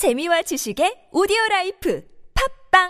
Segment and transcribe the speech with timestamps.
[0.00, 2.00] 재미와 지식의 오디오 라이프
[2.70, 2.88] 팟빵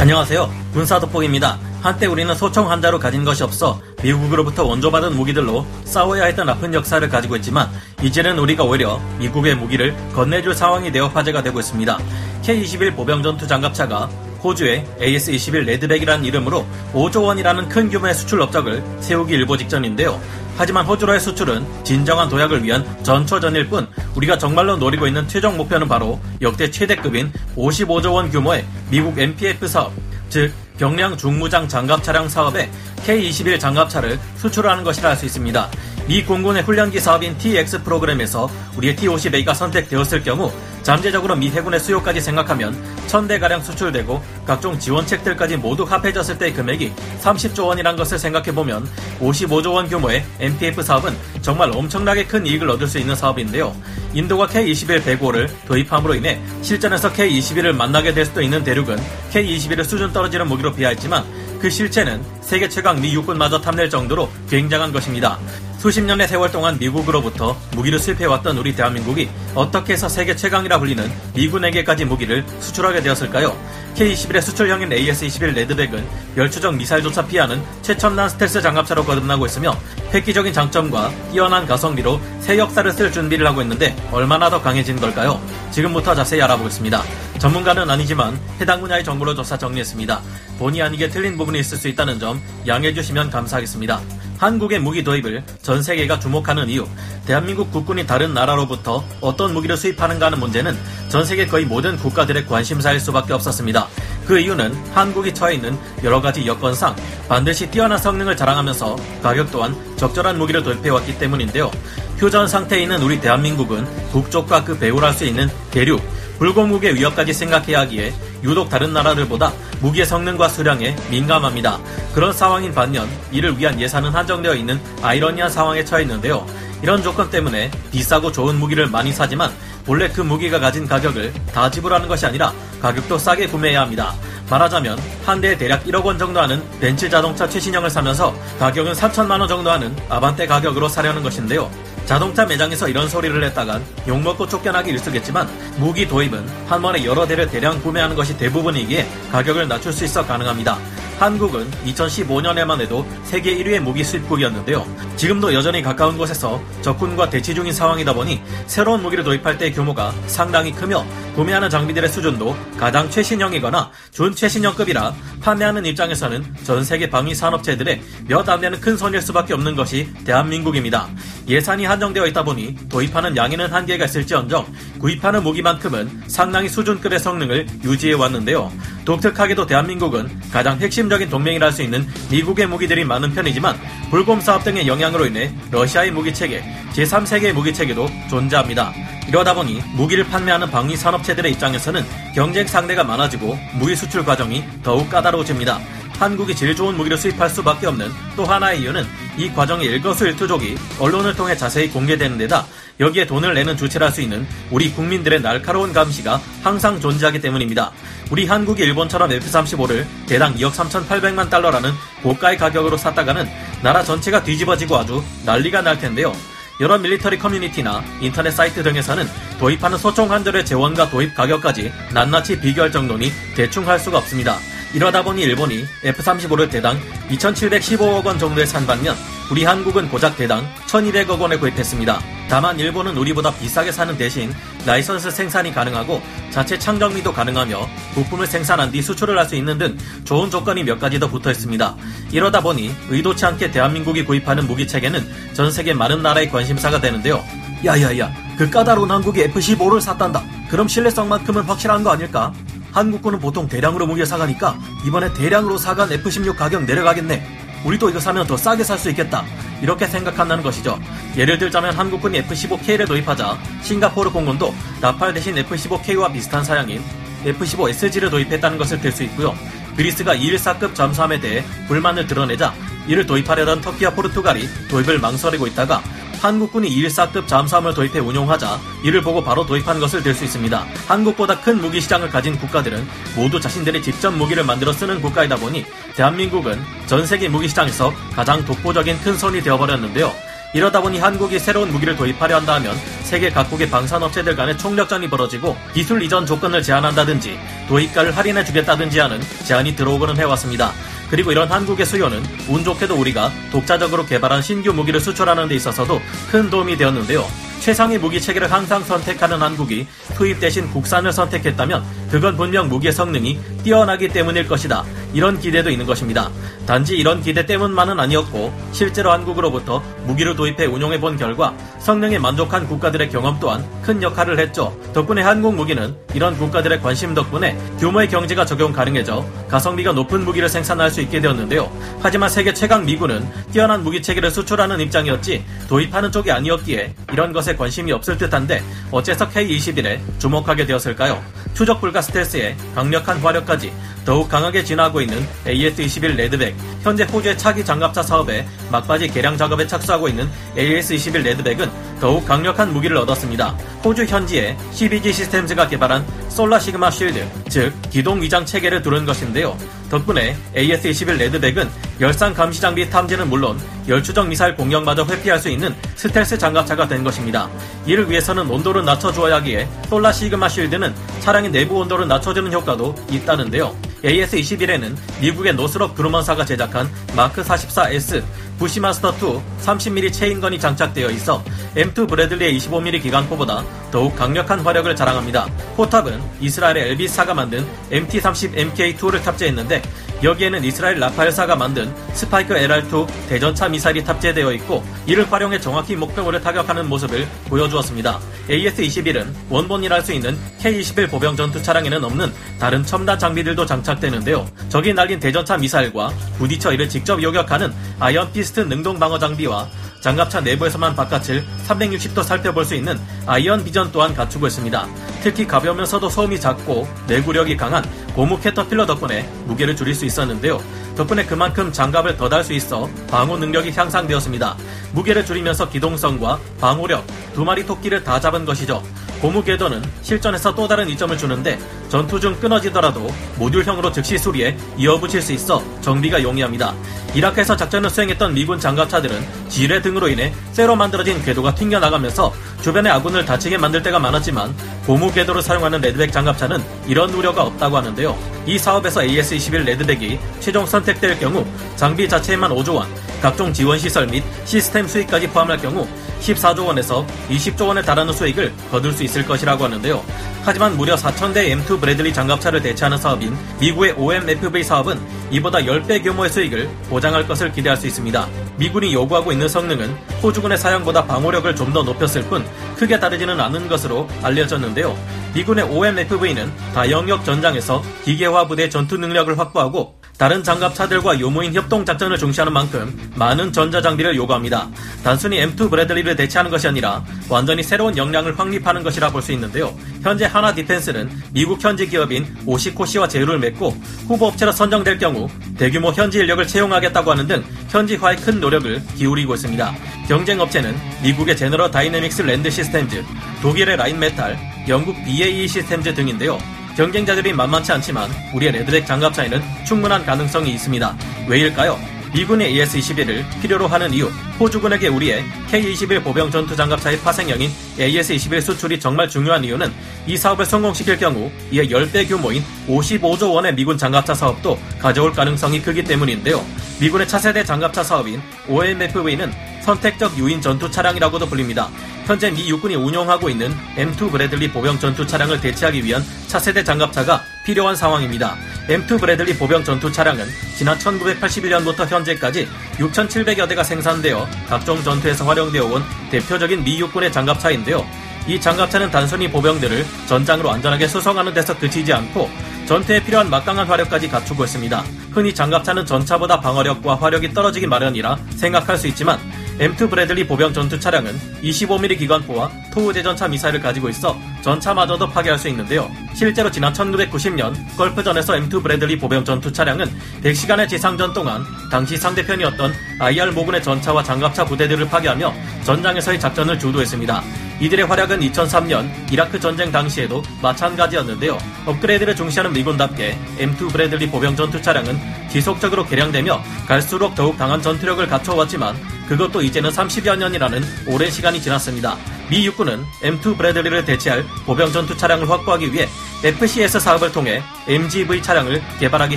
[0.00, 0.48] 안녕하세요.
[0.72, 1.58] 군사도폭입니다.
[1.82, 2.34] 한때 우리는
[2.70, 7.68] 한 자루 가진 것이 없어 미국으로부터 원조받은 무기들로 싸워야 했던 아픈 역사를 가지고 있지만
[8.02, 11.98] 이제는 우리가 오히려 미국의 무기를 건네줄 상황이 되어 화제가 되고 있습니다.
[12.42, 14.08] K-21 보병전투 장갑차가
[14.46, 20.20] 호주의 AS-21 레드백이라는 이름으로 5조 원이라는 큰 규모의 수출 업적을 세우기 일보 직전인데요.
[20.56, 26.20] 하지만 호주로의 수출은 진정한 도약을 위한 전초전일 뿐 우리가 정말로 노리고 있는 최종 목표는 바로
[26.40, 29.92] 역대 최대급인 55조 원 규모의 미국 MPF 사업,
[30.30, 32.70] 즉 경량 중무장 장갑 차량 사업에
[33.04, 35.68] K-21 장갑차를 수출하는 것이라 할 수 있습니다.
[36.06, 40.52] 미 공군의 훈련기 사업인 TX 프로그램에서 우리의 T-50A가 선택되었을 경우
[40.86, 47.96] 잠재적으로 미 해군의 수요까지 생각하면 1000대가량 수출되고 각종 지원책들까지 모두 합해졌을 때의 금액이 30조 원이란
[47.96, 51.12] 것을 생각해보면 55조 원 규모의 MPF 사업은
[51.42, 53.74] 정말 엄청나게 큰 이익을 얻을 수 있는 사업인데요.
[54.14, 58.96] 인도가 K-21 105를 도입함으로 인해 실전에서 K-21을 만나게 될 수도 있는 대륙은
[59.32, 61.24] K-21을 수준 떨어지는 무기로 비하했지만
[61.60, 65.36] 그 실체는 세계 최강 미 육군마저 탐낼 정도로 굉장한 것입니다.
[65.78, 72.04] 수십 년의 세월 동안 미국으로부터 무기를 수입해왔던 우리 대한민국이 어떻게 해서 세계 최강이라 불리는 미군에게까지
[72.04, 73.56] 무기를 수출하게 되었을까요?
[73.94, 79.74] K-21의 수출형인 AS-21 레드백은 멸추적 미사일조차 피하는 최첨단 스텔스 장갑차로 거듭나고 있으며
[80.12, 85.40] 획기적인 장점과 뛰어난 가성비로 새 역사를 쓸 준비를 하고 있는데 얼마나 더 강해진 걸까요?
[85.70, 87.02] 지금부터 자세히 알아보겠습니다.
[87.38, 90.20] 전문가는 아니지만 해당 분야의 정보를 조사 정리했습니다.
[90.58, 94.00] 본의 아니게 틀린 부분이 있을 수 있다는 점 양해해 주시면 감사하겠습니다.
[94.38, 96.86] 한국의 무기 도입을 전 세계가 주목하는 이유,
[97.26, 100.76] 대한민국 국군이 다른 나라로부터 어떤 무기를 수입하는가 하는 문제는
[101.08, 103.88] 전 세계 거의 모든 국가들의 관심사일 수밖에 없었습니다.
[104.26, 106.94] 그 이유는 한국이 처해 있는 여러 가지 여건상
[107.28, 111.70] 반드시 뛰어난 성능을 자랑하면서 가격 또한 적절한 무기를 도입해왔기 때문인데요.
[112.18, 116.02] 휴전 상태에 있는 우리 대한민국은 북쪽과 그 배후를 할수 있는 대륙,
[116.38, 121.78] 불공국의 위협까지 생각해야 하기에 유독 다른 나라들보다 무기의 성능과 수량에 민감합니다.
[122.14, 126.46] 그런 상황인 반면 이를 위한 예산은 한정되어 있는 아이러니한 상황에 처해 있는데요.
[126.82, 129.50] 이런 조건 때문에 비싸고 좋은 무기를 많이 사지만
[129.84, 132.52] 본래 그 무기가 가진 가격을 다 지불하는 것이 아니라
[132.82, 134.14] 가격도 싸게 구매해야 합니다.
[134.50, 139.48] 말하자면 한 대에 대략 1억 원 정도 하는 벤츠 자동차 최신형을 사면서 가격은 3천만 원
[139.48, 141.70] 정도 하는 아반떼 가격으로 사려는 것인데요.
[142.06, 147.82] 자동차 매장에서 이런 소리를 했다간 욕먹고 쫓겨나기 일쑤겠지만 무기 도입은 한 번에 여러 대를 대량
[147.82, 150.78] 구매하는 것이 대부분이기에 가격을 낮출 수 있어 가능합니다.
[151.18, 154.86] 한국은 2015년에만 해도 세계 1위의 무기 수입국이었는데요.
[155.16, 160.72] 지금도 여전히 가까운 곳에서 적군과 대치 중인 상황이다 보니 새로운 무기를 도입할 때의 규모가 상당히
[160.72, 161.04] 크며
[161.34, 168.80] 구매하는 장비들의 수준도 가장 최신형이거나 준최신형급이라 판매하는 입장에서는 전 세계 방위 산업체들의 몇 안 되는
[168.80, 171.08] 큰 손일 수밖에 없는 것이 대한민국입니다.
[171.48, 174.66] 예산이 한정되어 있다 보니 도입하는 양에는 한계가 있을지언정
[175.00, 178.70] 구입하는 무기만큼은 상당히 수준급의 성능을 유지해 왔는데요.
[179.04, 183.76] 독특하게도 대한민국은 가장 핵심 적인 동맹이라 할 수 있는 미국의 무기들이 많은 편이지만
[184.10, 186.62] 불곰 사업 등의 영향으로 인해 러시아의 무기 체계,
[186.94, 188.92] 제3세계의 무기 체계도 존재합니다.
[189.28, 192.02] 이러다 보니 무기를 판매하는 방위 산업체들의 입장에서는
[192.34, 195.80] 경쟁 상대가 많아지고 무기 수출 과정이 더욱 까다로워집니다.
[196.18, 199.04] 한국이 제일 좋은 무기를 수입할 수밖에 없는 또 하나의 이유는
[199.36, 202.66] 이 과정의 일거수일투족이 언론을 통해 자세히 공개되는 데다
[202.98, 207.92] 여기에 돈을 내는 주체를 할수 있는 우리 국민들의 날카로운 감시가 항상 존재하기 때문입니다.
[208.30, 213.46] 우리 한국이 일본처럼 F-35를 대당 2억 3,800만 달러라는 고가의 가격으로 샀다가는
[213.82, 216.32] 나라 전체가 뒤집어지고 아주 난리가 날 텐데요.
[216.80, 219.26] 여러 밀리터리 커뮤니티나 인터넷 사이트 등에서는
[219.58, 224.58] 도입하는 소총 한 정의 제원과 도입 가격까지 낱낱이 비교할 정도니 대충 할 수가 없습니다.
[224.94, 226.98] 이러다 보니 일본이 F-35를 대당
[227.28, 229.16] 2,715억 원 정도에 산 반면
[229.50, 232.20] 우리 한국은 고작 대당 1,200억 원에 구입했습니다.
[232.48, 234.52] 다만 일본은 우리보다 비싸게 사는 대신
[234.86, 240.50] 라이선스 생산이 가능하고 자체 창정비도 가능하며 부품을 생산한 뒤 수출을 할 수 있는 등 좋은
[240.50, 241.94] 조건이 몇 가지 더 붙어 있습니다.
[242.32, 247.44] 이러다 보니 의도치 않게 대한민국이 구입하는 무기 체계는 전 세계 많은 나라의 관심사가 되는데요.
[247.84, 250.42] 야야야, 그 까다로운 한국이 F-15를 샀단다.
[250.68, 252.52] 그럼 신뢰성만큼은 확실한 거 아닐까?
[252.96, 257.46] 한국군은 보통 대량으로 무기를 사가니까 이번에 대량으로 사간 F-16 가격 내려가겠네.
[257.84, 259.44] 우리도 이거 사면 더 싸게 살 수 있겠다.
[259.82, 260.98] 이렇게 생각한다는 것이죠.
[261.36, 267.02] 예를 들자면 한국군이 F-15K를 도입하자 싱가포르 공군도 라팔 대신 F-15K와 비슷한 사양인
[267.44, 269.54] F-15SG를 도입했다는 것을 들 수 있고요.
[269.94, 272.72] 그리스가 214급 잠수함에 대해 불만을 드러내자
[273.06, 276.02] 이를 도입하려던 터키와 포르투갈이 도입을 망설이고 있다가
[276.40, 280.86] 한국군이 214급 잠수함을 도입해 운용하자 이를 보고 바로 도입한 것을 들 수 있습니다.
[281.08, 286.78] 한국보다 큰 무기 시장을 가진 국가들은 모두 자신들이 직접 무기를 만들어 쓰는 국가이다 보니 대한민국은
[287.06, 290.32] 전 세계 무기 시장에서 가장 독보적인 큰 손이 되어버렸는데요.
[290.74, 292.94] 이러다 보니 한국이 새로운 무기를 도입하려 한다 하면
[293.26, 297.58] 세계 각국의 방산업체들 간의 총력전이 벌어지고 기술 이전 조건을 제한한다든지
[297.88, 300.92] 도입가를 할인해 주겠다든지 하는 제안이 들어오고는 해왔습니다.
[301.28, 306.70] 그리고 이런 한국의 수요는 운 좋게도 우리가 독자적으로 개발한 신규 무기를 수출하는 데 있어서도 큰
[306.70, 307.44] 도움이 되었는데요.
[307.80, 314.28] 최상위 무기 체계를 항상 선택하는 한국이 투입 대신 국산을 선택했다면 그건 분명 무기의 성능이 뛰어나기
[314.28, 315.04] 때문일 것이다.
[315.34, 316.50] 이런 기대도 있는 것입니다.
[316.86, 323.15] 단지 이런 기대 때문만은 아니었고 실제로 한국으로부터 무기를 도입해 운용해 본 결과 성능에 만족한 국가들
[323.20, 324.96] 의 경험 또한 큰 역할을 했죠.
[325.12, 331.10] 덕분에 한국 무기는 이런 국가들의 관심 덕분에 규모의 경제가 적용 가능해져 가성비가 높은 무기를 생산할
[331.10, 331.90] 수 있게 되었는데요.
[332.20, 338.12] 하지만 세계 최강 미군은 뛰어난 무기 체계를 수출하는 입장이었지 도입하는 쪽이 아니었기에 이런 것에 관심이
[338.12, 341.42] 없을 듯한데 어째서 K-21에 주목하게 되었을까요?
[341.76, 343.92] 추적 불가 스텔스에 강력한 화력까지
[344.24, 350.26] 더욱 강하게 진화하고 있는 AS-21 레드백, 현재 호주의 차기 장갑차 사업에 막바지 개량 작업에 착수하고
[350.28, 353.76] 있는 AS-21 레드백은 더욱 강력한 무기를 얻었습니다.
[354.02, 359.76] 호주 현지에 CBG 시스템즈가 개발한 솔라 시그마 쉴드, 즉 기동 위장 체계를 두른 것인데요.
[360.10, 361.88] 덕분에 AS-21 레드백은
[362.20, 367.68] 열상 감시 장비 탐지는 물론 열추적 미사일 공격마저 회피할 수 있는 스텔스 장갑차가 된 것입니다.
[368.06, 373.94] 이를 위해서는 온도를 낮춰주어야 하기에 솔라 시그마 쉴드는 차량의 내부 온도를 낮춰주는 효과도 있다는데요.
[374.26, 378.42] AS-21에는 미국의 노스럽 그루먼사가 제작한 마크 44S
[378.78, 381.62] 부시마스터2 30mm 체인건이 장착되어 있어
[381.94, 385.66] M2 브래들리의 25mm 기관포보다 더욱 강력한 화력을 자랑합니다.
[385.96, 390.02] 포탑은 이스라엘의 엘비스사가 만든 MT-30 MK2를 탑재했는데
[390.42, 397.08] 여기에는 이스라엘 라파엘사가 만든 스파이크 LR2 대전차 미사일이 탑재되어 있고 이를 활용해 정확히 목표물을 타격하는
[397.08, 398.38] 모습을 보여주었습니다.
[398.68, 404.66] AS-21은 원본이라 할 수 있는 K-21 보병 전투 차량에는 없는 다른 첨단 장비들도 장착되는데요.
[404.88, 409.88] 적이 날린 대전차 미사일과 부딪혀 이를 직접 요격하는 아이언 피스트 능동 방어 장비와
[410.20, 415.06] 장갑차 내부에서만 바깥을 360도 살펴볼 수 있는 아이언 비전 또한 갖추고 있습니다.
[415.42, 418.02] 특히 가벼우면서도 소음이 작고 내구력이 강한
[418.36, 420.78] 고무 캐터필러 덕분에 무게를 줄일 수 있었는데요.
[421.16, 424.76] 덕분에 그만큼 장갑을 더 달 수 있어 방어 능력이 향상되었습니다.
[425.12, 427.24] 무게를 줄이면서 기동성과 방어력
[427.54, 429.02] 두 마리 토끼를 다 잡은 것이죠.
[429.40, 431.78] 고무 궤도는 실전에서 또 다른 이점을 주는데
[432.08, 433.28] 전투 중 끊어지더라도
[433.58, 436.94] 모듈형으로 즉시 수리해 이어붙일 수 있어 정비가 용이합니다.
[437.34, 443.76] 이라크에서 작전을 수행했던 미군 장갑차들은 지뢰 등으로 인해 쇠로 만들어진 궤도가 튕겨나가면서 주변의 아군을 다치게
[443.76, 444.74] 만들 때가 많았지만
[445.06, 448.36] 고무 궤도를 사용하는 레드백 장갑차는 이런 우려가 없다고 하는데요.
[448.66, 453.08] 이 사업에서 AS-21 레드백이 최종 선택될 경우 장비 자체에만 5조 원,
[453.42, 456.06] 각종 지원 시설 및 시스템 수익까지 포함할 경우
[456.40, 460.24] 14조 원에서 20조 원에 달하는 수익을 거둘 수 있을 것이라고 하는데요.
[460.64, 466.88] 하지만 무려 4,000대 M2 브래들리 장갑차를 대체하는 사업인 미국의 OMFV 사업은 이보다 10배 규모의 수익을
[467.08, 468.48] 보장할 것을 기대할 수 있습니다.
[468.76, 472.66] 미군이 요구하고 있는 성능은 호주군의 사용보다 방어력을 좀 더 높였을 뿐
[472.96, 475.16] 크게 다르지는 않은 것으로 알려졌는데요.
[475.54, 482.70] 미군의 OMFV는 다영역 전장에서 기계화 부대 전투 능력을 확보하고 다른 장갑차들과 요모인 협동 작전을 중시하는
[482.72, 484.88] 만큼 많은 전자장비를 요구합니다.
[485.24, 489.96] 단순히 M2 브래들리를 대체하는 것이 아니라 완전히 새로운 역량을 확립하는 것이라 볼 수 있는데요.
[490.22, 493.90] 현재 한화 디펜스는 미국 현지 기업인 오시코시와 제휴를 맺고
[494.26, 495.48] 후보 업체로 선정될 경우
[495.78, 499.94] 대규모 현지 인력을 채용하겠다고 하는 등 현지화에 큰 노력을 기울이고 있습니다.
[500.28, 503.24] 경쟁 업체는 미국의 제너럴 다이내믹스 랜드 시스템즈,
[503.62, 506.58] 독일의 라인 메탈, 영국 BAE 시스템즈 등인데요.
[506.96, 511.16] 경쟁자들이 만만치 않지만 우리의 레드백 장갑차에는 충분한 가능성이 있습니다.
[511.46, 511.98] 왜일까요?
[512.34, 514.26] 미군의 AS-21을 필요로 하는 이유,
[514.58, 519.92] 호주군에게 우리의 K-21 보병 전투 장갑 차의 파생형인 AS-21 수출이 정말 중요한 이유는
[520.26, 526.02] 이 사업을 성공시킬 경우 이에 10배 규모인 55조 원의 미군 장갑차 사업도 가져올 가능성이 크기
[526.02, 526.64] 때문인데요.
[527.00, 529.52] 미군의 차세대 장갑차 사업인 OMFV는
[529.86, 531.88] 선택적 유인 전투 차량이라고도 불립니다.
[532.24, 537.94] 현재 미 육군이 운용하고 있는 M2 브래들리 보병 전투 차량을 대체하기 위한 차세대 장갑차가 필요한
[537.94, 538.56] 상황입니다.
[538.88, 540.44] M2 브래들리 보병 전투 차량은
[540.76, 546.02] 지난 1981년부터 현재까지 6,700여 대가 생산되어 각종 전투에서 활용되어 온
[546.32, 548.04] 대표적인 미 육군의 장갑차인데요.
[548.48, 552.50] 이 장갑차는 단순히 보병들을 전장으로 안전하게 수송하는 데서 그치지 않고
[552.86, 555.04] 전투에 필요한 막강한 화력까지 갖추고 있습니다.
[555.32, 559.38] 흔히 장갑차는 전차보다 방어력과 화력이 떨어지기 마련이라 생각할 수 있지만
[559.78, 565.58] M2 브래들리 보병 전투 차량은 25mm 기관포와 토우 제 전차 미사일을 가지고 있어 전차마저도 파괴할
[565.58, 566.10] 수 있는데요.
[566.34, 570.06] 실제로 지난 1990년 걸프전에서 M2 브래들리 보병 전투 차량은
[570.42, 575.52] 100시간의 지상전 동안 당시 상대편이었던 IR 모군의 전차와 장갑차 부대들을 파괴하며
[575.84, 577.65] 전장에서의 작전을 주도했습니다.
[577.80, 581.58] 이들의 활약은 2003년 이라크 전쟁 당시에도 마찬가지였는데요.
[581.86, 585.18] 업그레이드를 중시하는 미군답게 M2 브래들리 보병 전투 차량은
[585.50, 588.96] 지속적으로 개량되며 갈수록 더욱 강한 전투력을 갖춰왔지만
[589.28, 592.16] 그것도 이제는 30여 년이라는 오랜 시간이 지났습니다.
[592.48, 596.08] 미 육군은 M2 브래들리를 대체할 보병 전투 차량을 확보하기 위해
[596.44, 599.36] FCS 사업을 통해 MGV 차량을 개발하기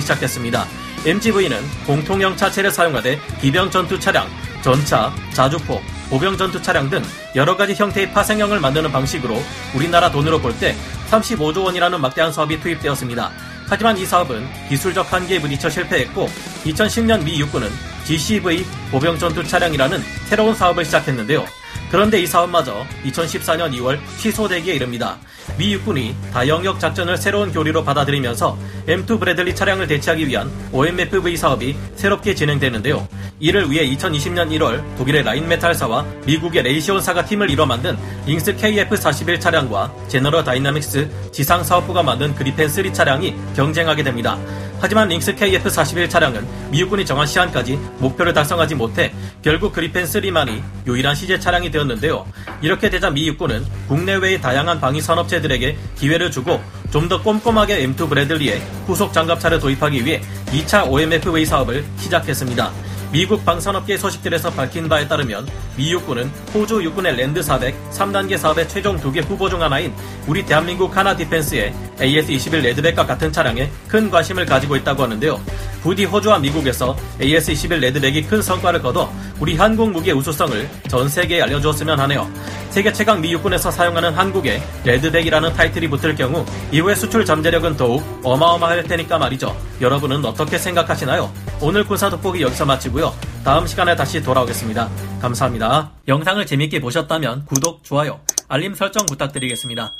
[0.00, 0.66] 시작했습니다.
[1.04, 1.56] MGV는
[1.86, 4.28] 공통형 차체를 사용하되 기병 전투 차량,
[4.62, 5.80] 전차, 자주포,
[6.10, 7.02] 보병 전투 차량 등
[7.36, 9.40] 여러 가지 형태의 파생형을 만드는 방식으로
[9.74, 10.74] 우리나라 돈으로 볼 때
[11.10, 13.30] 35조 원이라는 막대한 사업이 투입되었습니다.
[13.68, 16.28] 하지만 이 사업은 기술적 한계에 부딪혀 실패했고
[16.64, 17.68] 2010년 미 육군은
[18.04, 21.59] GCV 보병 전투 차량이라는 새로운 사업을 시작했는데요.
[21.90, 25.18] 그런데 이 사업마저 2014년 2월 취소되기에 이릅니다.
[25.58, 28.56] 미 육군이 다영역 작전을 새로운 교리로 받아들이면서
[28.86, 33.08] M2 브래들리 차량을 대체하기 위한 OMFV 사업이 새롭게 진행되는데요.
[33.40, 40.44] 이를 위해 2020년 1월 독일의 라인메탈사와 미국의 레이시온사가 팀을 이뤄 만든 링스 KF-41 차량과 제너럴
[40.44, 44.38] 다이나믹스 지상사업부가 만든 그리펜3 차량이 경쟁하게 됩니다.
[44.80, 51.38] 하지만 링스 KF-41 차량은 미국군이 정한 시한까지 목표를 달성하지 못해 결국 그리펜 3만이 유일한 시제
[51.38, 52.26] 차량이 되었는데요.
[52.62, 56.60] 이렇게 되자 미 육군은 국내외의 다양한 방위 산업체들에게 기회를 주고
[56.90, 60.20] 좀 더 꼼꼼하게 M2 브래들리의 후속 장갑차를 도입하기 위해
[60.52, 62.70] 2차 OMFV 사업을 시작했습니다.
[63.12, 68.96] 미국 방산업계 소식들에서 밝힌 바에 따르면 미 육군은 호주 육군의 랜드 400 3단계 사업의 최종
[69.00, 69.92] 두 개 후보 중 하나인
[70.28, 75.40] 우리 대한민국 한화 디펜스의 AS-21 레드백과 같은 차량에 큰 관심을 가지고 있다고 하는데요.
[75.82, 81.98] 부디 호주와 미국에서 AS-21 레드백이 큰 성과를 거둬 우리 한국 무기의 우수성을 전 세계에 알려주었으면
[81.98, 82.30] 하네요.
[82.70, 88.84] 세계 최강 미 육군에서 사용하는 한국의 레드백이라는 타이틀이 붙을 경우 이후의 수출 잠재력은 더욱 어마어마할
[88.84, 89.56] 테니까 말이죠.
[89.80, 91.32] 여러분은 어떻게 생각하시나요?
[91.62, 93.12] 오늘 군사 돋보기 여기서 마치고요.
[93.44, 94.88] 다음 시간에 다시 돌아오겠습니다.
[95.20, 95.90] 감사합니다.
[96.08, 99.92] 영상을 재밌게 보셨다면 구독, 좋아요, 알림 설정 부탁드리겠습니다.